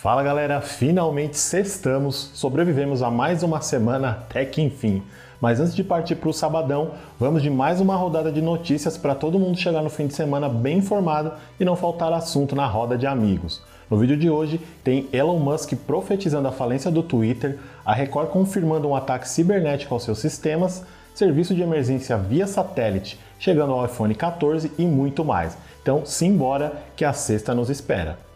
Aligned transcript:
Fala 0.00 0.22
galera, 0.22 0.62
finalmente 0.62 1.36
sextamos, 1.36 2.30
sobrevivemos 2.32 3.02
a 3.02 3.10
mais 3.10 3.42
uma 3.42 3.60
semana 3.60 4.12
até 4.12 4.46
que 4.46 4.62
enfim. 4.62 5.02
Mas 5.38 5.60
antes 5.60 5.74
de 5.74 5.84
partir 5.84 6.14
para 6.14 6.30
o 6.30 6.32
sabadão, 6.32 6.92
vamos 7.18 7.42
de 7.42 7.50
mais 7.50 7.82
uma 7.82 7.96
rodada 7.96 8.32
de 8.32 8.40
notícias 8.40 8.96
para 8.96 9.14
todo 9.14 9.38
mundo 9.38 9.58
chegar 9.58 9.82
no 9.82 9.90
fim 9.90 10.06
de 10.06 10.14
semana 10.14 10.48
bem 10.48 10.78
informado 10.78 11.32
e 11.60 11.66
não 11.66 11.76
faltar 11.76 12.14
assunto 12.14 12.56
na 12.56 12.66
roda 12.66 12.96
de 12.96 13.06
amigos. 13.06 13.60
No 13.90 13.98
vídeo 13.98 14.16
de 14.16 14.30
hoje 14.30 14.58
tem 14.82 15.06
Elon 15.12 15.38
Musk 15.38 15.74
profetizando 15.86 16.48
a 16.48 16.52
falência 16.52 16.90
do 16.90 17.02
Twitter, 17.02 17.58
a 17.84 17.92
Record 17.92 18.30
confirmando 18.30 18.88
um 18.88 18.96
ataque 18.96 19.28
cibernético 19.28 19.92
aos 19.92 20.04
seus 20.04 20.18
sistemas, 20.18 20.82
serviço 21.14 21.54
de 21.54 21.60
emergência 21.60 22.16
via 22.16 22.46
satélite 22.46 23.18
chegando 23.38 23.72
ao 23.72 23.84
iPhone 23.84 24.14
14 24.14 24.72
e 24.78 24.86
muito 24.86 25.24
mais. 25.24 25.58
Então, 25.82 26.06
simbora 26.06 26.72
que 26.94 27.04
a 27.04 27.12
sexta 27.12 27.54
nos 27.54 27.68
espera. 27.68 28.29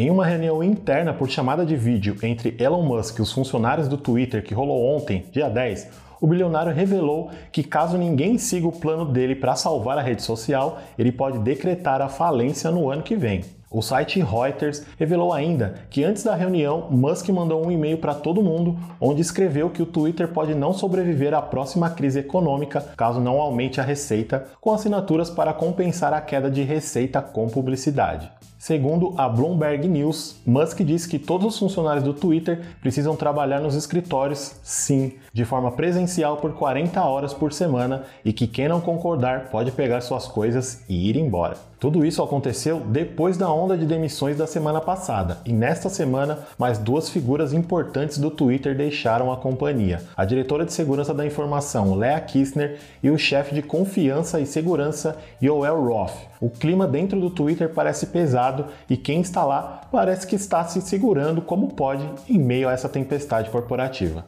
Em 0.00 0.08
uma 0.08 0.24
reunião 0.24 0.64
interna 0.64 1.12
por 1.12 1.28
chamada 1.28 1.62
de 1.62 1.76
vídeo 1.76 2.16
entre 2.22 2.56
Elon 2.58 2.80
Musk 2.80 3.18
e 3.18 3.20
os 3.20 3.30
funcionários 3.30 3.86
do 3.86 3.98
Twitter 3.98 4.42
que 4.42 4.54
rolou 4.54 4.96
ontem, 4.96 5.26
dia 5.30 5.46
10, 5.46 5.88
o 6.18 6.26
bilionário 6.26 6.72
revelou 6.72 7.30
que 7.52 7.62
caso 7.62 7.98
ninguém 7.98 8.38
siga 8.38 8.66
o 8.66 8.72
plano 8.72 9.04
dele 9.04 9.34
para 9.34 9.54
salvar 9.54 9.98
a 9.98 10.00
rede 10.00 10.22
social, 10.22 10.78
ele 10.98 11.12
pode 11.12 11.38
decretar 11.40 12.00
a 12.00 12.08
falência 12.08 12.70
no 12.70 12.88
ano 12.88 13.02
que 13.02 13.14
vem. 13.14 13.44
O 13.70 13.82
site 13.82 14.22
Reuters 14.22 14.86
revelou 14.98 15.34
ainda 15.34 15.74
que 15.90 16.02
antes 16.02 16.22
da 16.22 16.34
reunião, 16.34 16.88
Musk 16.90 17.28
mandou 17.28 17.62
um 17.62 17.70
e-mail 17.70 17.98
para 17.98 18.14
todo 18.14 18.42
mundo 18.42 18.78
onde 18.98 19.20
escreveu 19.20 19.68
que 19.68 19.82
o 19.82 19.86
Twitter 19.86 20.28
pode 20.28 20.54
não 20.54 20.72
sobreviver 20.72 21.34
à 21.34 21.42
próxima 21.42 21.90
crise 21.90 22.20
econômica 22.20 22.80
caso 22.96 23.20
não 23.20 23.38
aumente 23.38 23.82
a 23.82 23.84
receita, 23.84 24.46
com 24.62 24.72
assinaturas 24.72 25.28
para 25.28 25.52
compensar 25.52 26.14
a 26.14 26.22
queda 26.22 26.50
de 26.50 26.62
receita 26.62 27.20
com 27.20 27.50
publicidade. 27.50 28.32
Segundo 28.60 29.14
a 29.16 29.26
Bloomberg 29.26 29.88
News, 29.88 30.36
Musk 30.44 30.82
disse 30.82 31.08
que 31.08 31.18
todos 31.18 31.46
os 31.46 31.58
funcionários 31.58 32.04
do 32.04 32.12
Twitter 32.12 32.60
precisam 32.82 33.16
trabalhar 33.16 33.58
nos 33.58 33.74
escritórios, 33.74 34.54
sim, 34.62 35.14
de 35.32 35.46
forma 35.46 35.72
presencial 35.72 36.36
por 36.36 36.52
40 36.52 37.02
horas 37.02 37.32
por 37.32 37.54
semana 37.54 38.04
e 38.22 38.34
que 38.34 38.46
quem 38.46 38.68
não 38.68 38.78
concordar 38.78 39.48
pode 39.48 39.72
pegar 39.72 40.02
suas 40.02 40.28
coisas 40.28 40.84
e 40.90 41.08
ir 41.08 41.16
embora. 41.16 41.56
Tudo 41.80 42.04
isso 42.04 42.22
aconteceu 42.22 42.80
depois 42.80 43.38
da 43.38 43.50
onda 43.50 43.78
de 43.78 43.86
demissões 43.86 44.36
da 44.36 44.46
semana 44.46 44.82
passada, 44.82 45.38
e 45.46 45.52
nesta 45.54 45.88
semana 45.88 46.40
mais 46.58 46.76
duas 46.76 47.08
figuras 47.08 47.54
importantes 47.54 48.18
do 48.18 48.30
Twitter 48.30 48.76
deixaram 48.76 49.32
a 49.32 49.38
companhia: 49.38 50.02
a 50.14 50.26
diretora 50.26 50.66
de 50.66 50.74
segurança 50.74 51.14
da 51.14 51.24
informação, 51.24 51.94
Lea 51.94 52.20
Kistner, 52.20 52.78
e 53.02 53.08
o 53.08 53.16
chefe 53.16 53.54
de 53.54 53.62
confiança 53.62 54.38
e 54.38 54.44
segurança, 54.44 55.16
Yoel 55.42 55.82
Roth. 55.82 56.12
O 56.38 56.50
clima 56.50 56.86
dentro 56.86 57.18
do 57.18 57.30
Twitter 57.30 57.70
parece 57.70 58.08
pesado 58.08 58.49
e 58.88 58.96
quem 58.96 59.20
está 59.20 59.44
lá 59.44 59.82
parece 59.90 60.26
que 60.26 60.36
está 60.36 60.64
se 60.64 60.80
segurando 60.80 61.42
como 61.42 61.74
pode 61.74 62.08
em 62.28 62.38
meio 62.38 62.68
a 62.68 62.72
essa 62.72 62.88
tempestade 62.88 63.50
corporativa. 63.50 64.26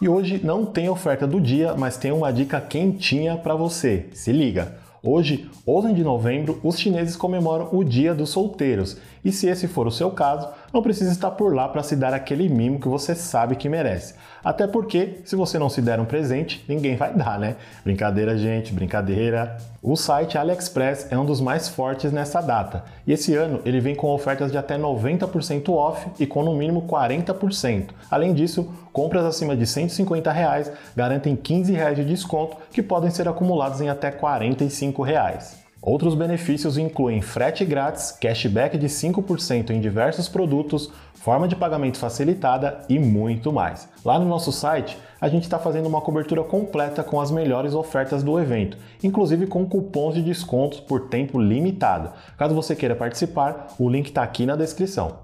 E 0.00 0.08
hoje 0.08 0.40
não 0.42 0.64
tem 0.64 0.88
oferta 0.88 1.26
do 1.26 1.40
dia, 1.40 1.74
mas 1.76 1.96
tem 1.96 2.10
uma 2.10 2.32
dica 2.32 2.60
quentinha 2.60 3.36
para 3.36 3.54
você. 3.54 4.08
Se 4.12 4.32
liga! 4.32 4.76
Hoje, 5.04 5.50
11 5.66 5.94
de 5.94 6.04
novembro, 6.04 6.60
os 6.62 6.78
chineses 6.78 7.16
comemoram 7.16 7.68
o 7.72 7.82
Dia 7.82 8.14
dos 8.14 8.30
Solteiros, 8.30 8.98
e 9.24 9.30
se 9.30 9.46
esse 9.46 9.68
for 9.68 9.86
o 9.86 9.90
seu 9.90 10.10
caso, 10.10 10.48
não 10.72 10.82
precisa 10.82 11.12
estar 11.12 11.30
por 11.32 11.54
lá 11.54 11.68
para 11.68 11.82
se 11.82 11.94
dar 11.94 12.12
aquele 12.12 12.48
mimo 12.48 12.80
que 12.80 12.88
você 12.88 13.14
sabe 13.14 13.56
que 13.56 13.68
merece. 13.68 14.14
Até 14.44 14.66
porque, 14.66 15.20
se 15.24 15.36
você 15.36 15.58
não 15.58 15.68
se 15.68 15.80
der 15.80 16.00
um 16.00 16.04
presente, 16.04 16.64
ninguém 16.68 16.96
vai 16.96 17.14
dar, 17.14 17.38
né? 17.38 17.56
Brincadeira, 17.84 18.36
gente, 18.36 18.72
brincadeira. 18.72 19.56
O 19.80 19.94
site 19.94 20.36
AliExpress 20.36 21.06
é 21.10 21.18
um 21.18 21.24
dos 21.24 21.40
mais 21.40 21.68
fortes 21.68 22.10
nessa 22.10 22.40
data, 22.40 22.84
e 23.06 23.12
esse 23.12 23.34
ano 23.34 23.60
ele 23.64 23.80
vem 23.80 23.94
com 23.94 24.08
ofertas 24.08 24.50
de 24.50 24.58
até 24.58 24.76
90% 24.76 25.68
off 25.70 26.08
e 26.18 26.26
com 26.26 26.42
no 26.42 26.54
mínimo 26.54 26.82
40%. 26.82 27.90
Além 28.10 28.34
disso, 28.34 28.68
compras 28.92 29.24
acima 29.24 29.56
de 29.56 29.66
150 29.66 30.30
reais 30.32 30.72
garantem 30.96 31.36
15 31.36 31.72
reais 31.72 31.96
de 31.96 32.04
desconto 32.04 32.56
que 32.72 32.82
podem 32.82 33.10
ser 33.10 33.28
acumulados 33.28 33.80
em 33.80 33.88
até 33.88 34.10
45 34.10 35.02
reais. 35.02 35.61
Outros 35.84 36.14
benefícios 36.14 36.78
incluem 36.78 37.20
frete 37.20 37.64
grátis, 37.64 38.12
cashback 38.12 38.78
de 38.78 38.86
5% 38.86 39.70
em 39.70 39.80
diversos 39.80 40.28
produtos, 40.28 40.92
forma 41.12 41.48
de 41.48 41.56
pagamento 41.56 41.98
facilitada 41.98 42.82
e 42.88 43.00
muito 43.00 43.52
mais. 43.52 43.88
Lá 44.04 44.16
no 44.16 44.24
nosso 44.24 44.52
site, 44.52 44.96
a 45.20 45.28
gente 45.28 45.42
está 45.42 45.58
fazendo 45.58 45.88
uma 45.88 46.00
cobertura 46.00 46.44
completa 46.44 47.02
com 47.02 47.20
as 47.20 47.32
melhores 47.32 47.74
ofertas 47.74 48.22
do 48.22 48.38
evento, 48.38 48.78
inclusive 49.02 49.48
com 49.48 49.66
cupons 49.66 50.14
de 50.14 50.22
descontos 50.22 50.78
por 50.78 51.08
tempo 51.08 51.40
limitado. 51.40 52.12
Caso 52.38 52.54
você 52.54 52.76
queira 52.76 52.94
participar, 52.94 53.74
o 53.76 53.90
link 53.90 54.06
está 54.06 54.22
aqui 54.22 54.46
na 54.46 54.54
descrição. 54.54 55.21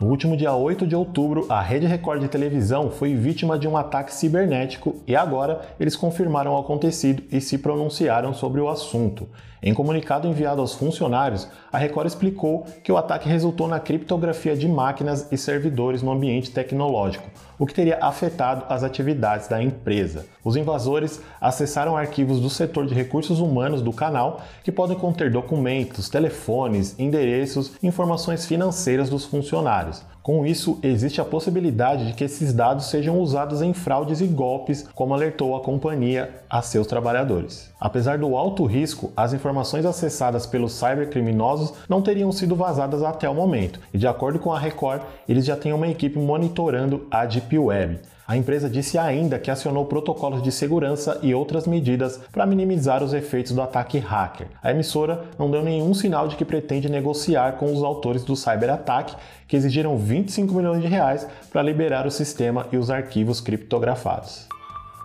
No 0.00 0.08
último 0.08 0.34
dia 0.34 0.54
8 0.54 0.86
de 0.86 0.96
outubro, 0.96 1.44
a 1.50 1.60
Rede 1.60 1.86
Record 1.86 2.22
de 2.22 2.28
televisão 2.28 2.90
foi 2.90 3.14
vítima 3.14 3.58
de 3.58 3.68
um 3.68 3.76
ataque 3.76 4.14
cibernético 4.14 4.96
e 5.06 5.14
agora 5.14 5.60
eles 5.78 5.94
confirmaram 5.94 6.54
o 6.54 6.56
acontecido 6.56 7.22
e 7.30 7.38
se 7.38 7.58
pronunciaram 7.58 8.32
sobre 8.32 8.62
o 8.62 8.70
assunto. 8.70 9.28
Em 9.62 9.74
comunicado 9.74 10.26
enviado 10.26 10.62
aos 10.62 10.72
funcionários, 10.72 11.46
a 11.70 11.76
Record 11.76 12.06
explicou 12.06 12.64
que 12.82 12.90
o 12.90 12.96
ataque 12.96 13.28
resultou 13.28 13.68
na 13.68 13.78
criptografia 13.78 14.56
de 14.56 14.66
máquinas 14.66 15.30
e 15.30 15.36
servidores 15.36 16.02
no 16.02 16.10
ambiente 16.10 16.50
tecnológico, 16.50 17.28
o 17.58 17.66
que 17.66 17.74
teria 17.74 17.98
afetado 18.00 18.64
as 18.70 18.82
atividades 18.82 19.48
da 19.48 19.62
empresa. 19.62 20.24
Os 20.42 20.56
invasores 20.56 21.20
acessaram 21.38 21.94
arquivos 21.94 22.40
do 22.40 22.48
setor 22.48 22.86
de 22.86 22.94
recursos 22.94 23.38
humanos 23.38 23.82
do 23.82 23.92
canal, 23.92 24.40
que 24.64 24.72
podem 24.72 24.96
conter 24.96 25.30
documentos, 25.30 26.08
telefones, 26.08 26.98
endereços 26.98 27.72
e 27.82 27.86
informações 27.86 28.46
financeiras 28.46 29.10
dos 29.10 29.26
funcionários. 29.26 29.89
Com 30.22 30.44
isso, 30.44 30.78
existe 30.82 31.20
a 31.20 31.24
possibilidade 31.24 32.06
de 32.06 32.12
que 32.12 32.24
esses 32.24 32.52
dados 32.52 32.86
sejam 32.86 33.18
usados 33.18 33.62
em 33.62 33.72
fraudes 33.72 34.20
e 34.20 34.26
golpes, 34.26 34.86
como 34.94 35.14
alertou 35.14 35.56
a 35.56 35.60
companhia 35.60 36.42
a 36.48 36.60
seus 36.62 36.86
trabalhadores. 36.86 37.70
Apesar 37.80 38.18
do 38.18 38.36
alto 38.36 38.66
risco, 38.66 39.12
as 39.16 39.32
informações 39.32 39.86
acessadas 39.86 40.46
pelos 40.46 40.72
cybercriminosos 40.72 41.72
não 41.88 42.02
teriam 42.02 42.30
sido 42.30 42.54
vazadas 42.54 43.02
até 43.02 43.28
o 43.28 43.34
momento, 43.34 43.80
e 43.94 43.98
de 43.98 44.06
acordo 44.06 44.38
com 44.38 44.52
a 44.52 44.58
Record, 44.58 45.02
eles 45.28 45.44
já 45.44 45.56
têm 45.56 45.72
uma 45.72 45.88
equipe 45.88 46.18
monitorando 46.18 47.06
a 47.10 47.24
Deep 47.24 47.58
Web. 47.58 48.00
A 48.30 48.36
empresa 48.36 48.70
disse 48.70 48.96
ainda 48.96 49.40
que 49.40 49.50
acionou 49.50 49.86
protocolos 49.86 50.40
de 50.40 50.52
segurança 50.52 51.18
e 51.20 51.34
outras 51.34 51.66
medidas 51.66 52.16
para 52.30 52.46
minimizar 52.46 53.02
os 53.02 53.12
efeitos 53.12 53.50
do 53.50 53.60
ataque 53.60 53.98
hacker. 53.98 54.46
A 54.62 54.70
emissora 54.70 55.24
não 55.36 55.50
deu 55.50 55.64
nenhum 55.64 55.92
sinal 55.92 56.28
de 56.28 56.36
que 56.36 56.44
pretende 56.44 56.88
negociar 56.88 57.56
com 57.56 57.72
os 57.72 57.82
autores 57.82 58.22
do 58.22 58.36
cyberataque, 58.36 59.16
que 59.48 59.56
exigiram 59.56 59.98
25 59.98 60.54
milhões 60.54 60.80
de 60.80 60.86
reais 60.86 61.26
para 61.52 61.60
liberar 61.60 62.06
o 62.06 62.10
sistema 62.12 62.68
e 62.70 62.76
os 62.76 62.88
arquivos 62.88 63.40
criptografados. 63.40 64.46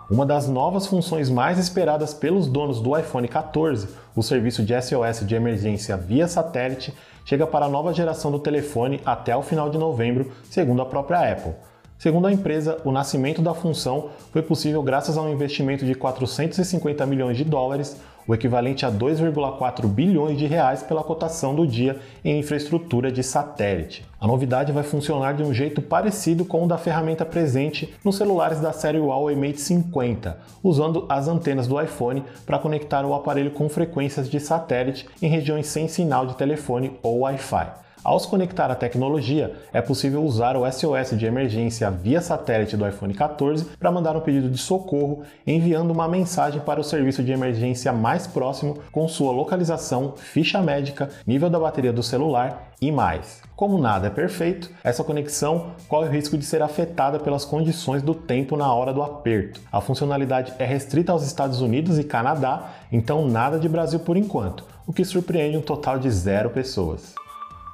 Uma 0.08 0.24
das 0.24 0.46
novas 0.46 0.86
funções 0.86 1.28
mais 1.28 1.58
esperadas 1.58 2.14
pelos 2.14 2.46
donos 2.46 2.80
do 2.80 2.96
iPhone 2.96 3.26
14, 3.26 3.88
o 4.14 4.22
serviço 4.22 4.62
de 4.62 4.72
SOS 4.80 5.26
de 5.26 5.34
emergência 5.34 5.96
via 5.96 6.28
satélite, 6.28 6.94
chega 7.24 7.44
para 7.44 7.66
a 7.66 7.68
nova 7.68 7.92
geração 7.92 8.30
do 8.30 8.38
telefone 8.38 9.00
até 9.04 9.36
o 9.36 9.42
final 9.42 9.68
de 9.68 9.78
novembro, 9.78 10.30
segundo 10.48 10.80
a 10.80 10.86
própria 10.86 11.32
Apple. 11.32 11.54
Segundo 11.98 12.26
a 12.26 12.32
empresa, 12.32 12.78
o 12.84 12.92
nascimento 12.92 13.40
da 13.40 13.54
função 13.54 14.10
foi 14.30 14.42
possível 14.42 14.82
graças 14.82 15.16
a 15.16 15.22
um 15.22 15.32
investimento 15.32 15.84
de 15.86 15.94
450 15.94 17.06
milhões 17.06 17.38
de 17.38 17.44
dólares, 17.44 17.96
o 18.28 18.34
equivalente 18.34 18.84
a 18.84 18.92
2,4 18.92 19.86
bilhões 19.86 20.36
de 20.36 20.46
reais 20.46 20.82
pela 20.82 21.02
cotação 21.02 21.54
do 21.54 21.66
dia 21.66 21.98
em 22.22 22.38
infraestrutura 22.38 23.10
de 23.10 23.22
satélite. 23.22 24.04
A 24.20 24.26
novidade 24.26 24.72
vai 24.72 24.82
funcionar 24.82 25.32
de 25.32 25.42
um 25.42 25.54
jeito 25.54 25.80
parecido 25.80 26.44
com 26.44 26.64
o 26.64 26.68
da 26.68 26.76
ferramenta 26.76 27.24
presente 27.24 27.94
nos 28.04 28.16
celulares 28.16 28.60
da 28.60 28.72
série 28.72 28.98
Huawei 28.98 29.34
Mate 29.34 29.60
50, 29.60 30.38
usando 30.62 31.06
as 31.08 31.28
antenas 31.28 31.66
do 31.66 31.80
iPhone 31.80 32.24
para 32.44 32.58
conectar 32.58 33.06
o 33.06 33.14
aparelho 33.14 33.52
com 33.52 33.70
frequências 33.70 34.28
de 34.28 34.38
satélite 34.38 35.06
em 35.22 35.28
regiões 35.28 35.66
sem 35.68 35.88
sinal 35.88 36.26
de 36.26 36.36
telefone 36.36 36.92
ou 37.02 37.20
Wi-Fi. 37.20 37.85
Ao 38.06 38.20
se 38.20 38.28
conectar 38.28 38.70
à 38.70 38.76
tecnologia, 38.76 39.56
é 39.72 39.82
possível 39.82 40.22
usar 40.22 40.56
o 40.56 40.64
SOS 40.70 41.18
de 41.18 41.26
emergência 41.26 41.90
via 41.90 42.20
satélite 42.20 42.76
do 42.76 42.86
iPhone 42.86 43.12
14 43.12 43.64
para 43.80 43.90
mandar 43.90 44.16
um 44.16 44.20
pedido 44.20 44.48
de 44.48 44.58
socorro, 44.58 45.24
enviando 45.44 45.90
uma 45.90 46.06
mensagem 46.06 46.60
para 46.60 46.78
o 46.78 46.84
serviço 46.84 47.20
de 47.24 47.32
emergência 47.32 47.92
mais 47.92 48.24
próximo 48.24 48.78
com 48.92 49.08
sua 49.08 49.32
localização, 49.32 50.14
ficha 50.16 50.62
médica, 50.62 51.10
nível 51.26 51.50
da 51.50 51.58
bateria 51.58 51.92
do 51.92 52.00
celular 52.00 52.70
e 52.80 52.92
mais. 52.92 53.42
Como 53.56 53.76
nada 53.76 54.06
é 54.06 54.10
perfeito, 54.10 54.70
essa 54.84 55.02
conexão 55.02 55.72
corre 55.88 56.06
o 56.08 56.12
risco 56.12 56.38
de 56.38 56.44
ser 56.44 56.62
afetada 56.62 57.18
pelas 57.18 57.44
condições 57.44 58.04
do 58.04 58.14
tempo 58.14 58.56
na 58.56 58.72
hora 58.72 58.94
do 58.94 59.02
aperto. 59.02 59.60
A 59.72 59.80
funcionalidade 59.80 60.52
é 60.60 60.64
restrita 60.64 61.10
aos 61.10 61.26
Estados 61.26 61.60
Unidos 61.60 61.98
e 61.98 62.04
Canadá, 62.04 62.70
então 62.92 63.26
nada 63.26 63.58
de 63.58 63.68
Brasil 63.68 63.98
por 63.98 64.16
enquanto, 64.16 64.62
o 64.86 64.92
que 64.92 65.04
surpreende 65.04 65.56
um 65.56 65.60
total 65.60 65.98
de 65.98 66.08
zero 66.08 66.50
pessoas. 66.50 67.25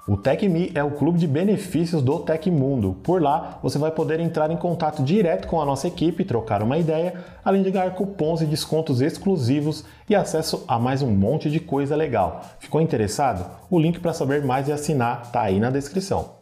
O 0.07 0.17
TecMe 0.17 0.73
é 0.75 0.83
o 0.83 0.91
clube 0.91 1.17
de 1.17 1.29
benefícios 1.29 2.03
do 2.03 2.19
Tecmundo. 2.19 2.97
Por 3.05 3.23
lá, 3.23 3.61
você 3.63 3.79
vai 3.79 3.93
poder 3.93 4.19
entrar 4.19 4.51
em 4.51 4.57
contato 4.57 5.01
direto 5.01 5.47
com 5.47 5.61
a 5.61 5.65
nossa 5.65 5.87
equipe, 5.87 6.25
trocar 6.25 6.61
uma 6.61 6.77
ideia, 6.77 7.15
além 7.45 7.63
de 7.63 7.71
ganhar 7.71 7.95
cupons 7.95 8.41
e 8.41 8.47
descontos 8.47 9.01
exclusivos 9.01 9.85
e 10.11 10.17
acesso 10.17 10.65
a 10.67 10.77
mais 10.77 11.03
um 11.03 11.11
monte 11.13 11.49
de 11.49 11.61
coisa 11.61 11.95
legal. 11.95 12.41
Ficou 12.59 12.81
interessado? 12.81 13.49
O 13.71 13.79
link 13.79 14.01
para 14.01 14.13
saber 14.13 14.45
mais 14.45 14.67
e 14.67 14.73
assinar 14.73 15.23
está 15.23 15.43
aí 15.43 15.61
na 15.61 15.71
descrição. 15.71 16.42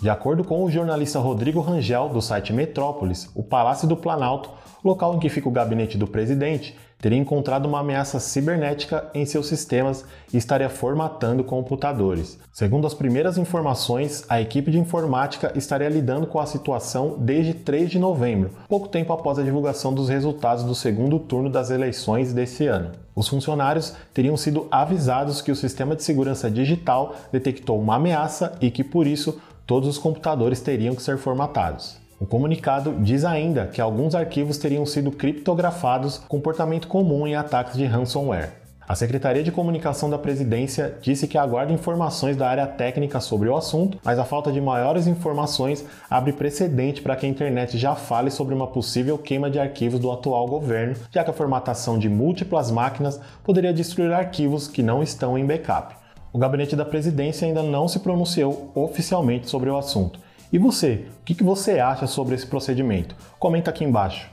De 0.00 0.08
acordo 0.08 0.44
com 0.44 0.62
o 0.62 0.70
jornalista 0.70 1.18
Rodrigo 1.18 1.60
Rangel, 1.60 2.08
do 2.08 2.22
site 2.22 2.52
Metrópolis, 2.52 3.28
o 3.34 3.42
Palácio 3.42 3.88
do 3.88 3.96
Planalto, 3.96 4.48
local 4.84 5.16
em 5.16 5.18
que 5.18 5.28
fica 5.28 5.48
o 5.48 5.52
gabinete 5.52 5.98
do 5.98 6.06
presidente, 6.06 6.78
teria 7.00 7.18
encontrado 7.18 7.66
uma 7.66 7.80
ameaça 7.80 8.18
cibernética 8.18 9.08
em 9.14 9.24
seus 9.24 9.46
sistemas 9.46 10.04
e 10.32 10.36
estaria 10.36 10.68
formatando 10.68 11.44
computadores. 11.44 12.38
Segundo 12.52 12.86
as 12.86 12.94
primeiras 12.94 13.38
informações, 13.38 14.24
a 14.28 14.40
equipe 14.40 14.70
de 14.70 14.78
informática 14.78 15.52
estaria 15.54 15.88
lidando 15.88 16.26
com 16.26 16.40
a 16.40 16.46
situação 16.46 17.16
desde 17.18 17.54
3 17.54 17.90
de 17.90 17.98
novembro, 17.98 18.50
pouco 18.68 18.88
tempo 18.88 19.12
após 19.12 19.38
a 19.38 19.44
divulgação 19.44 19.94
dos 19.94 20.08
resultados 20.08 20.64
do 20.64 20.74
segundo 20.74 21.18
turno 21.18 21.48
das 21.48 21.70
eleições 21.70 22.32
desse 22.32 22.66
ano. 22.66 22.92
Os 23.14 23.26
funcionários 23.26 23.94
teriam 24.14 24.36
sido 24.36 24.68
avisados 24.70 25.42
que 25.42 25.50
o 25.50 25.56
sistema 25.56 25.96
de 25.96 26.04
segurança 26.04 26.48
digital 26.48 27.16
detectou 27.32 27.80
uma 27.80 27.96
ameaça 27.96 28.56
e 28.60 28.70
que, 28.70 28.84
por 28.84 29.08
isso, 29.08 29.40
todos 29.68 29.86
os 29.86 29.98
computadores 29.98 30.62
teriam 30.62 30.94
que 30.94 31.02
ser 31.02 31.18
formatados. 31.18 31.98
O 32.18 32.24
comunicado 32.24 32.94
diz 33.00 33.22
ainda 33.22 33.66
que 33.66 33.82
alguns 33.82 34.14
arquivos 34.14 34.56
teriam 34.56 34.86
sido 34.86 35.12
criptografados, 35.12 36.22
comportamento 36.26 36.88
comum 36.88 37.26
em 37.26 37.36
ataques 37.36 37.76
de 37.76 37.84
ransomware. 37.84 38.54
A 38.88 38.94
Secretaria 38.94 39.42
de 39.42 39.52
Comunicação 39.52 40.08
da 40.08 40.16
Presidência 40.16 40.96
disse 41.02 41.28
que 41.28 41.36
aguarda 41.36 41.70
informações 41.70 42.34
da 42.34 42.48
área 42.48 42.66
técnica 42.66 43.20
sobre 43.20 43.46
o 43.50 43.54
assunto, 43.54 43.98
mas 44.02 44.18
a 44.18 44.24
falta 44.24 44.50
de 44.50 44.58
maiores 44.58 45.06
informações 45.06 45.84
abre 46.08 46.32
precedente 46.32 47.02
para 47.02 47.14
que 47.14 47.26
a 47.26 47.28
internet 47.28 47.76
já 47.76 47.94
fale 47.94 48.30
sobre 48.30 48.54
uma 48.54 48.68
possível 48.68 49.18
queima 49.18 49.50
de 49.50 49.58
arquivos 49.58 50.00
do 50.00 50.10
atual 50.10 50.46
governo, 50.46 50.96
já 51.10 51.22
que 51.22 51.30
a 51.30 51.34
formatação 51.34 51.98
de 51.98 52.08
múltiplas 52.08 52.70
máquinas 52.70 53.20
poderia 53.44 53.74
destruir 53.74 54.14
arquivos 54.14 54.66
que 54.66 54.82
não 54.82 55.02
estão 55.02 55.36
em 55.36 55.44
backup. 55.44 55.94
O 56.32 56.38
gabinete 56.38 56.76
da 56.76 56.84
presidência 56.84 57.46
ainda 57.46 57.62
não 57.62 57.88
se 57.88 58.00
pronunciou 58.00 58.70
oficialmente 58.74 59.48
sobre 59.48 59.70
o 59.70 59.76
assunto, 59.76 60.20
e 60.52 60.58
você, 60.58 61.04
o 61.20 61.24
que 61.24 61.44
você 61.44 61.78
acha 61.78 62.06
sobre 62.06 62.34
esse 62.34 62.46
procedimento? 62.46 63.14
Comenta 63.38 63.70
aqui 63.70 63.84
embaixo. 63.84 64.30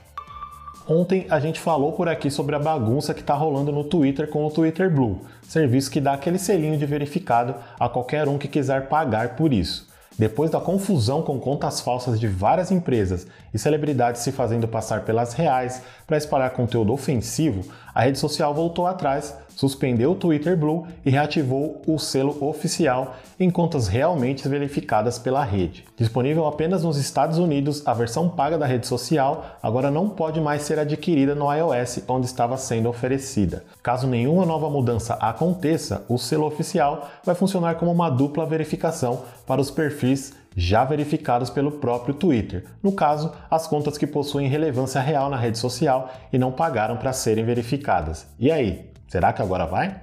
Ontem 0.88 1.25
a 1.30 1.39
gente 1.39 1.59
falou 1.59 1.92
por 1.94 2.07
aqui 2.07 2.30
sobre 2.30 2.56
a 2.56 2.59
bagunça 2.59 3.13
que 3.13 3.19
está 3.19 3.33
rolando 3.33 3.71
no 3.71 3.83
Twitter 3.83 4.30
com 4.30 4.45
o 4.45 4.51
Twitter 4.51 4.89
Blue, 4.89 5.21
serviço 5.42 5.92
que 5.92 6.00
dá 6.00 6.13
aquele 6.13 6.38
selinho 6.38 6.77
de 6.77 6.86
verificado 6.86 7.56
a 7.80 7.89
qualquer 7.89 8.27
um 8.27 8.38
que 8.38 8.47
quiser 8.47 8.88
pagar 8.88 9.36
por 9.36 9.51
isso. 9.51 9.89
Depois 10.18 10.50
da 10.50 10.62
confusão 10.62 11.21
com 11.21 11.38
contas 11.38 11.81
falsas 11.81 12.18
de 12.18 12.27
várias 12.27 12.71
empresas 12.71 13.27
e 13.53 13.59
celebridades 13.59 14.21
se 14.21 14.31
fazendo 14.31 14.68
passar 14.68 15.01
pelas 15.01 15.33
reais 15.33 15.81
para 16.07 16.15
espalhar 16.15 16.51
conteúdo 16.51 16.94
ofensivo, 16.94 17.69
a 17.94 18.03
rede 18.03 18.19
social 18.19 18.53
voltou 18.53 18.88
atrás, 18.88 19.36
suspendeu 19.56 20.12
o 20.12 20.16
Twitter 20.16 20.57
Blue 20.57 20.86
e 21.06 21.10
reativou 21.10 21.81
o 21.88 21.98
selo 21.98 22.38
oficial 22.46 23.16
em 23.40 23.50
contas 23.50 23.88
realmente 23.88 24.48
verificadas 24.48 25.18
pela 25.18 25.44
rede. 25.44 25.86
Disponível 25.98 26.46
apenas 26.46 26.84
nos 26.84 26.98
Estados 26.98 27.38
Unidos, 27.38 27.86
a 27.86 27.94
versão 27.94 28.30
paga 28.30 28.57
da 28.57 28.66
rede 28.66 28.88
social 28.88 29.57
agora 29.62 29.92
não 29.92 30.10
pode 30.10 30.40
mais 30.40 30.63
ser 30.63 30.80
adquirida 30.80 31.36
no 31.36 31.52
iOS, 31.52 32.04
onde 32.07 32.25
estava 32.25 32.57
sendo 32.57 32.90
oferecida. 32.90 33.63
Caso 33.81 34.07
nenhuma 34.07 34.46
nova 34.46 34.69
mudança 34.69 35.16
aconteça, 35.16 36.06
o 36.07 36.18
selo 36.18 36.46
oficial 36.46 37.10
vai 37.24 37.36
funcionar 37.36 37.75
como 37.75 37.92
uma 37.92 38.10
dupla 38.10 38.46
verificação 38.46 39.24
para 39.46 39.62
os 39.62 39.72
perfis 39.72 40.34
já 40.56 40.86
verificados 40.86 41.50
pelo 41.50 41.74
próprio 41.74 42.13
Twitter, 42.13 42.63
no 42.81 42.94
caso, 42.94 43.34
as 43.52 43.68
contas 43.68 43.98
que 43.98 44.07
possuem 44.07 44.48
relevância 44.48 45.02
real 45.02 45.30
na 45.30 45.36
rede 45.36 45.57
social 45.57 46.10
e 46.31 46.38
não 46.38 46.52
pagaram 46.52 46.96
para 46.96 47.12
serem 47.12 47.44
verificadas. 47.44 48.25
E 48.40 48.50
aí, 48.50 48.90
será 49.16 49.32
que 49.32 49.42
agora 49.42 49.66
vai? 49.66 49.96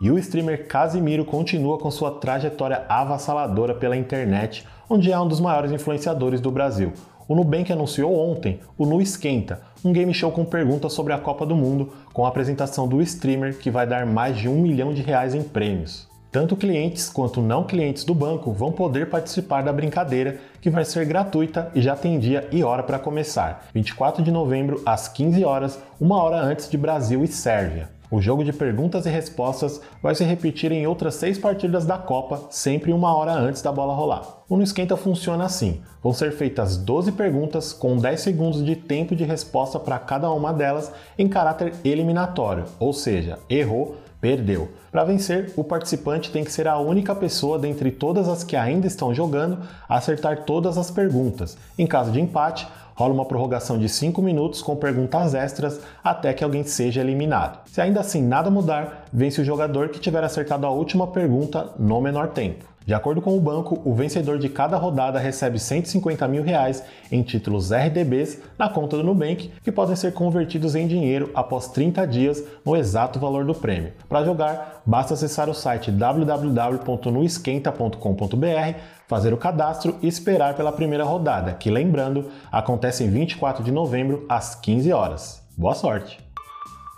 E 0.00 0.10
o 0.10 0.16
streamer 0.16 0.66
Casimiro 0.66 1.26
continua 1.26 1.76
com 1.76 1.90
sua 1.90 2.10
trajetória 2.10 2.86
avassaladora 2.88 3.74
pela 3.74 3.98
internet, 3.98 4.66
onde 4.88 5.12
é 5.12 5.20
um 5.20 5.28
dos 5.28 5.40
maiores 5.40 5.70
influenciadores 5.70 6.40
do 6.40 6.50
Brasil. 6.50 6.94
O 7.28 7.34
Nubank 7.34 7.70
anunciou 7.70 8.18
ontem 8.18 8.60
o 8.78 8.86
Nu 8.86 9.02
Esquenta, 9.02 9.60
um 9.84 9.92
game 9.92 10.14
show 10.14 10.32
com 10.32 10.42
perguntas 10.42 10.94
sobre 10.94 11.12
a 11.12 11.18
Copa 11.18 11.44
do 11.44 11.54
Mundo, 11.54 11.92
com 12.14 12.24
a 12.24 12.28
apresentação 12.30 12.88
do 12.88 13.02
streamer 13.02 13.58
que 13.58 13.70
vai 13.70 13.86
dar 13.86 14.06
mais 14.06 14.38
de 14.38 14.48
um 14.48 14.58
milhão 14.58 14.94
de 14.94 15.02
reais 15.02 15.34
em 15.34 15.42
prêmios. 15.42 16.08
Tanto 16.32 16.56
clientes 16.56 17.10
quanto 17.10 17.42
não 17.42 17.64
clientes 17.64 18.04
do 18.04 18.14
banco 18.14 18.52
vão 18.52 18.72
poder 18.72 19.10
participar 19.10 19.62
da 19.62 19.72
brincadeira, 19.72 20.38
que 20.62 20.70
vai 20.70 20.84
ser 20.86 21.04
gratuita 21.04 21.70
e 21.74 21.82
já 21.82 21.94
tem 21.94 22.18
dia 22.18 22.48
e 22.50 22.64
hora 22.64 22.82
para 22.82 22.98
começar, 22.98 23.66
24 23.74 24.22
de 24.22 24.32
novembro 24.32 24.82
às 24.86 25.08
15 25.08 25.44
horas, 25.44 25.78
uma 26.00 26.22
hora 26.22 26.40
antes 26.40 26.70
de 26.70 26.78
Brasil 26.78 27.22
e 27.22 27.28
Sérvia. 27.28 27.93
O 28.10 28.20
jogo 28.20 28.44
de 28.44 28.52
perguntas 28.52 29.06
e 29.06 29.08
respostas 29.08 29.80
vai 30.02 30.14
se 30.14 30.24
repetir 30.24 30.70
em 30.70 30.86
outras 30.86 31.14
seis 31.14 31.38
partidas 31.38 31.86
da 31.86 31.96
Copa, 31.96 32.42
sempre 32.50 32.92
uma 32.92 33.14
hora 33.14 33.32
antes 33.32 33.62
da 33.62 33.72
bola 33.72 33.94
rolar. 33.94 34.44
O 34.48 34.56
No 34.56 34.62
Esquenta 34.62 34.96
funciona 34.96 35.44
assim: 35.44 35.80
vão 36.02 36.12
ser 36.12 36.32
feitas 36.32 36.76
12 36.76 37.12
perguntas 37.12 37.72
com 37.72 37.96
10 37.96 38.20
segundos 38.20 38.64
de 38.64 38.76
tempo 38.76 39.16
de 39.16 39.24
resposta 39.24 39.80
para 39.80 39.98
cada 39.98 40.30
uma 40.30 40.52
delas 40.52 40.92
em 41.18 41.28
caráter 41.28 41.72
eliminatório, 41.82 42.64
ou 42.78 42.92
seja, 42.92 43.38
errou, 43.48 43.96
perdeu. 44.20 44.68
Para 44.92 45.04
vencer, 45.04 45.52
o 45.56 45.64
participante 45.64 46.30
tem 46.30 46.44
que 46.44 46.52
ser 46.52 46.68
a 46.68 46.78
única 46.78 47.14
pessoa 47.14 47.58
dentre 47.58 47.90
todas 47.90 48.28
as 48.28 48.44
que 48.44 48.54
ainda 48.54 48.86
estão 48.86 49.14
jogando 49.14 49.58
a 49.88 49.96
acertar 49.96 50.44
todas 50.44 50.78
as 50.78 50.90
perguntas. 50.90 51.56
Em 51.76 51.86
caso 51.86 52.12
de 52.12 52.20
empate, 52.20 52.66
rola 52.94 53.12
uma 53.12 53.24
prorrogação 53.24 53.78
de 53.78 53.88
5 53.88 54.22
minutos 54.22 54.62
com 54.62 54.76
perguntas 54.76 55.34
extras 55.34 55.80
até 56.02 56.32
que 56.32 56.44
alguém 56.44 56.64
seja 56.64 57.00
eliminado. 57.00 57.58
Se 57.66 57.80
ainda 57.80 58.00
assim 58.00 58.22
nada 58.22 58.50
mudar, 58.50 59.06
vence 59.12 59.40
o 59.40 59.44
jogador 59.44 59.88
que 59.88 60.00
tiver 60.00 60.22
acertado 60.22 60.66
a 60.66 60.70
última 60.70 61.06
pergunta 61.06 61.70
no 61.78 62.00
menor 62.00 62.28
tempo. 62.28 62.73
De 62.86 62.92
acordo 62.92 63.22
com 63.22 63.34
o 63.34 63.40
banco, 63.40 63.80
o 63.82 63.94
vencedor 63.94 64.38
de 64.38 64.50
cada 64.50 64.76
rodada 64.76 65.18
recebe 65.18 65.58
150 65.58 66.28
mil 66.28 66.42
reais 66.42 66.84
em 67.10 67.22
títulos 67.22 67.70
RDBs 67.70 68.42
na 68.58 68.68
conta 68.68 68.98
do 68.98 69.02
Nubank, 69.02 69.50
que 69.62 69.72
podem 69.72 69.96
ser 69.96 70.12
convertidos 70.12 70.74
em 70.74 70.86
dinheiro 70.86 71.30
após 71.34 71.68
30 71.68 72.06
dias 72.06 72.44
no 72.62 72.76
exato 72.76 73.18
valor 73.18 73.46
do 73.46 73.54
prêmio. 73.54 73.94
Para 74.06 74.22
jogar, 74.22 74.82
basta 74.84 75.14
acessar 75.14 75.48
o 75.48 75.54
site 75.54 75.90
www.nuesquenta.com.br, 75.90 78.78
fazer 79.08 79.32
o 79.32 79.38
cadastro 79.38 79.96
e 80.02 80.06
esperar 80.06 80.54
pela 80.54 80.70
primeira 80.70 81.04
rodada, 81.04 81.54
que 81.54 81.70
lembrando, 81.70 82.28
acontece 82.52 83.02
em 83.02 83.08
24 83.08 83.64
de 83.64 83.72
novembro 83.72 84.26
às 84.28 84.54
15 84.54 84.92
horas. 84.92 85.42
Boa 85.56 85.74
sorte! 85.74 86.22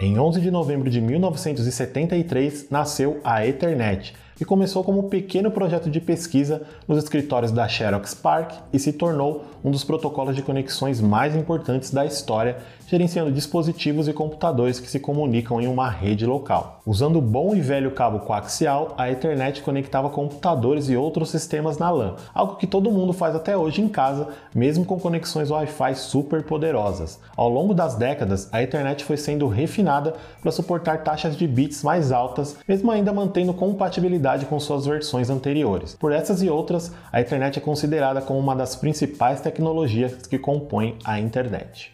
Em 0.00 0.18
11 0.18 0.40
de 0.40 0.50
novembro 0.50 0.90
de 0.90 1.00
1973 1.00 2.70
nasceu 2.70 3.20
a 3.22 3.46
Ethernet 3.46 4.25
e 4.40 4.44
começou 4.44 4.84
como 4.84 5.06
um 5.06 5.08
pequeno 5.08 5.50
projeto 5.50 5.90
de 5.90 6.00
pesquisa 6.00 6.62
nos 6.86 6.98
escritórios 6.98 7.50
da 7.52 7.66
Xerox 7.66 8.14
PARC 8.14 8.52
e 8.72 8.78
se 8.78 8.92
tornou 8.92 9.44
um 9.64 9.70
dos 9.70 9.84
protocolos 9.84 10.36
de 10.36 10.42
conexões 10.42 11.00
mais 11.00 11.34
importantes 11.34 11.90
da 11.90 12.04
história, 12.04 12.58
gerenciando 12.86 13.32
dispositivos 13.32 14.08
e 14.08 14.12
computadores 14.12 14.78
que 14.78 14.88
se 14.88 15.00
comunicam 15.00 15.60
em 15.60 15.66
uma 15.66 15.88
rede 15.88 16.24
local. 16.24 16.80
Usando 16.86 17.18
o 17.18 17.22
bom 17.22 17.54
e 17.54 17.60
velho 17.60 17.90
cabo 17.90 18.20
coaxial, 18.20 18.94
a 18.96 19.10
Ethernet 19.10 19.62
conectava 19.62 20.08
computadores 20.08 20.88
e 20.88 20.96
outros 20.96 21.30
sistemas 21.30 21.78
na 21.78 21.90
LAN, 21.90 22.14
algo 22.32 22.56
que 22.56 22.66
todo 22.66 22.90
mundo 22.90 23.12
faz 23.12 23.34
até 23.34 23.56
hoje 23.56 23.82
em 23.82 23.88
casa, 23.88 24.28
mesmo 24.54 24.84
com 24.84 24.98
conexões 24.98 25.50
Wi-Fi 25.50 25.94
super 25.96 26.42
poderosas. 26.44 27.18
Ao 27.36 27.48
longo 27.48 27.74
das 27.74 27.96
décadas, 27.96 28.48
a 28.52 28.62
Ethernet 28.62 29.04
foi 29.04 29.16
sendo 29.16 29.48
refinada 29.48 30.14
para 30.40 30.52
suportar 30.52 31.02
taxas 31.02 31.36
de 31.36 31.46
bits 31.46 31.82
mais 31.82 32.12
altas, 32.12 32.56
mesmo 32.68 32.90
ainda 32.90 33.12
mantendo 33.12 33.52
compatibilidade 33.52 34.46
com 34.46 34.60
suas 34.60 34.86
versões 34.86 35.28
anteriores. 35.28 35.96
Por 35.98 36.12
essas 36.12 36.42
e 36.42 36.48
outras, 36.48 36.92
a 37.12 37.20
Ethernet 37.20 37.58
é 37.58 37.62
considerada 37.62 38.20
como 38.20 38.38
uma 38.38 38.54
das 38.54 38.76
principais 38.76 39.40
tecnologias 39.40 40.26
que 40.26 40.38
compõem 40.38 40.96
a 41.04 41.18
internet. 41.18 41.92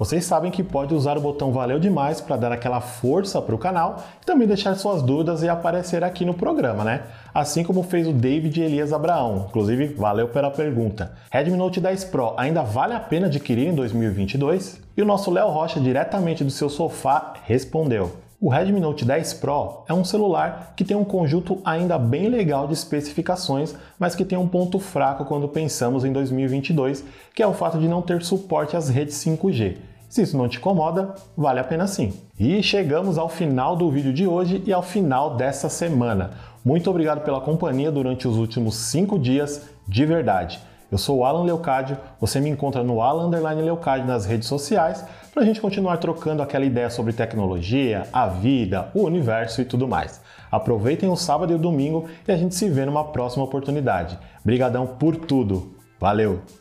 Vocês 0.00 0.24
sabem 0.24 0.50
que 0.50 0.64
pode 0.64 0.94
usar 0.94 1.18
o 1.18 1.20
botão 1.20 1.52
Valeu 1.52 1.78
Demais 1.78 2.22
para 2.22 2.34
dar 2.34 2.50
aquela 2.50 2.80
força 2.80 3.42
para 3.42 3.54
o 3.54 3.58
canal 3.58 4.02
e 4.22 4.24
também 4.24 4.48
deixar 4.48 4.74
suas 4.74 5.02
dúvidas 5.02 5.42
e 5.42 5.48
aparecer 5.50 6.02
aqui 6.02 6.24
no 6.24 6.32
programa, 6.32 6.82
né? 6.82 7.02
Assim 7.34 7.62
como 7.62 7.82
fez 7.82 8.08
o 8.08 8.12
David 8.14 8.62
Elias 8.62 8.94
Abraão. 8.94 9.44
Inclusive, 9.50 9.88
valeu 9.88 10.28
pela 10.28 10.50
pergunta. 10.50 11.12
Redmi 11.30 11.54
Note 11.54 11.82
10 11.82 12.04
Pro 12.04 12.32
ainda 12.38 12.62
vale 12.62 12.94
a 12.94 12.98
pena 12.98 13.26
adquirir 13.26 13.66
em 13.66 13.74
2022? 13.74 14.80
E 14.96 15.02
o 15.02 15.04
nosso 15.04 15.30
Léo 15.30 15.50
Rocha, 15.50 15.78
diretamente 15.78 16.42
do 16.42 16.50
seu 16.50 16.70
sofá, 16.70 17.34
respondeu. 17.44 18.29
O 18.42 18.48
Redmi 18.48 18.80
Note 18.80 19.04
10 19.04 19.34
Pro 19.34 19.84
é 19.86 19.92
um 19.92 20.02
celular 20.02 20.72
que 20.74 20.82
tem 20.82 20.96
um 20.96 21.04
conjunto 21.04 21.60
ainda 21.62 21.98
bem 21.98 22.30
legal 22.30 22.66
de 22.66 22.72
especificações, 22.72 23.74
mas 23.98 24.14
que 24.14 24.24
tem 24.24 24.38
um 24.38 24.48
ponto 24.48 24.78
fraco 24.78 25.26
quando 25.26 25.46
pensamos 25.46 26.06
em 26.06 26.12
2022, 26.12 27.04
que 27.34 27.42
é 27.42 27.46
o 27.46 27.52
fato 27.52 27.78
de 27.78 27.86
não 27.86 28.00
ter 28.00 28.22
suporte 28.22 28.74
às 28.74 28.88
redes 28.88 29.16
5G. 29.16 29.76
Se 30.08 30.22
isso 30.22 30.38
não 30.38 30.48
te 30.48 30.56
incomoda, 30.56 31.14
vale 31.36 31.60
a 31.60 31.64
pena 31.64 31.86
sim. 31.86 32.14
E 32.38 32.62
chegamos 32.62 33.18
ao 33.18 33.28
final 33.28 33.76
do 33.76 33.90
vídeo 33.90 34.10
de 34.10 34.26
hoje 34.26 34.62
e 34.64 34.72
ao 34.72 34.82
final 34.82 35.36
dessa 35.36 35.68
semana. 35.68 36.30
Muito 36.64 36.88
obrigado 36.88 37.22
pela 37.22 37.42
companhia 37.42 37.92
durante 37.92 38.26
os 38.26 38.38
últimos 38.38 38.74
5 38.74 39.18
dias, 39.18 39.68
de 39.86 40.06
verdade. 40.06 40.58
Eu 40.90 40.98
sou 40.98 41.18
o 41.18 41.24
Alan 41.24 41.44
Leocádio, 41.44 41.96
você 42.20 42.40
me 42.40 42.50
encontra 42.50 42.82
no 42.82 43.00
Alan 43.00 43.28
Leocádio 43.28 44.06
nas 44.06 44.26
redes 44.26 44.48
sociais 44.48 45.04
para 45.32 45.42
a 45.42 45.46
gente 45.46 45.60
continuar 45.60 45.98
trocando 45.98 46.42
aquela 46.42 46.64
ideia 46.64 46.90
sobre 46.90 47.12
tecnologia, 47.12 48.08
a 48.12 48.26
vida, 48.26 48.90
o 48.92 49.04
universo 49.04 49.62
e 49.62 49.64
tudo 49.64 49.86
mais. 49.86 50.20
Aproveitem 50.50 51.08
o 51.08 51.16
sábado 51.16 51.52
e 51.52 51.54
o 51.54 51.58
domingo 51.58 52.08
e 52.26 52.32
a 52.32 52.36
gente 52.36 52.56
se 52.56 52.68
vê 52.68 52.84
numa 52.84 53.04
próxima 53.04 53.44
oportunidade. 53.44 54.18
Brigadão 54.44 54.86
por 54.86 55.14
tudo. 55.14 55.76
Valeu! 56.00 56.59